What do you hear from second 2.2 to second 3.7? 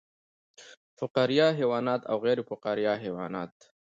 غیر فقاریه حیوانات